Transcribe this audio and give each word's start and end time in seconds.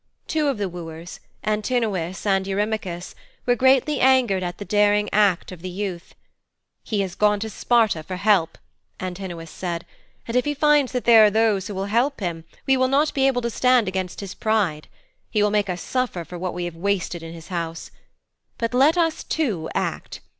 Two 0.25 0.47
of 0.47 0.57
the 0.57 0.67
wooers, 0.67 1.19
Antinous 1.43 2.25
and 2.25 2.47
Eurymachus, 2.47 3.13
were 3.45 3.55
greatly 3.55 3.99
angered 3.99 4.41
at 4.41 4.57
the 4.57 4.65
daring 4.65 5.07
act 5.13 5.51
of 5.51 5.61
the 5.61 5.69
youth. 5.69 6.15
'He 6.83 7.01
has 7.01 7.13
gone 7.13 7.39
to 7.39 7.51
Sparta 7.51 8.01
for 8.01 8.15
help,' 8.15 8.57
Antinous 8.99 9.51
said, 9.51 9.85
'and 10.27 10.35
if 10.35 10.45
he 10.45 10.55
finds 10.55 10.91
that 10.93 11.05
there 11.05 11.23
are 11.23 11.29
those 11.29 11.67
who 11.67 11.75
will 11.75 11.85
help 11.85 12.19
him 12.19 12.45
we 12.65 12.75
will 12.75 12.87
not 12.87 13.13
be 13.13 13.27
able 13.27 13.43
to 13.43 13.51
stand 13.51 13.87
against 13.87 14.21
his 14.21 14.33
pride. 14.33 14.87
He 15.29 15.43
will 15.43 15.51
make 15.51 15.69
us 15.69 15.83
suffer 15.83 16.25
for 16.25 16.39
what 16.39 16.55
we 16.55 16.65
have 16.65 16.75
wasted 16.75 17.21
in 17.21 17.35
his 17.35 17.49
house. 17.49 17.91
But 18.57 18.73
let 18.73 18.97
us 18.97 19.23
too 19.23 19.69
act. 19.75 20.19